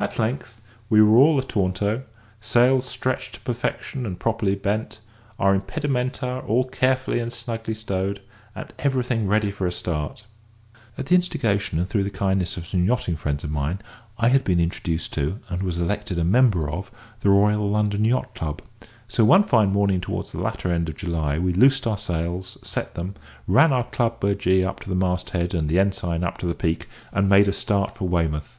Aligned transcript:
At 0.00 0.18
length 0.18 0.62
we 0.88 1.02
were 1.02 1.18
all 1.18 1.38
ataunto; 1.38 2.04
sails 2.40 2.86
stretched 2.86 3.34
to 3.34 3.40
perfection 3.40 4.06
and 4.06 4.18
properly 4.18 4.54
bent, 4.54 5.00
our 5.38 5.54
impedimenta 5.54 6.42
all 6.46 6.64
carefully 6.64 7.18
and 7.18 7.30
snugly 7.30 7.74
stowed, 7.74 8.22
and 8.54 8.72
everything 8.78 9.26
ready 9.26 9.50
for 9.50 9.66
a 9.66 9.70
start. 9.70 10.24
At 10.96 11.04
the 11.04 11.14
instigation 11.14 11.78
and 11.78 11.86
through 11.86 12.04
the 12.04 12.08
kindness 12.10 12.56
of 12.56 12.66
some 12.66 12.84
yachting 12.86 13.16
friends 13.18 13.44
of 13.44 13.50
mine, 13.50 13.80
I 14.16 14.28
had 14.28 14.44
been 14.44 14.60
introduced 14.60 15.12
to 15.12 15.40
and 15.50 15.62
was 15.62 15.76
elected 15.76 16.16
a 16.16 16.24
member 16.24 16.70
of 16.70 16.90
the 17.20 17.28
Royal 17.28 17.70
Yacht 17.98 18.34
Club; 18.34 18.62
so 19.08 19.26
one 19.26 19.44
fine 19.44 19.70
morning 19.70 20.00
towards 20.00 20.32
the 20.32 20.40
latter 20.40 20.72
end 20.72 20.88
of 20.88 20.96
July 20.96 21.38
we 21.38 21.52
loosed 21.52 21.86
our 21.86 21.98
sails, 21.98 22.56
set 22.62 22.94
them, 22.94 23.14
ran 23.46 23.74
our 23.74 23.84
Club 23.84 24.20
burgee 24.20 24.64
up 24.64 24.80
to 24.80 24.88
the 24.88 24.94
mast 24.94 25.28
head 25.36 25.52
and 25.52 25.68
the 25.68 25.78
ensign 25.78 26.24
up 26.24 26.38
to 26.38 26.46
the 26.46 26.54
peak, 26.54 26.88
and 27.12 27.28
made 27.28 27.46
a 27.46 27.52
start 27.52 27.94
for 27.94 28.08
Weymouth. 28.08 28.58